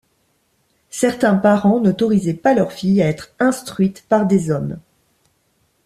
[0.89, 4.79] Certains parents n'autorisaient pas leurs filles à être instruites par des hommes.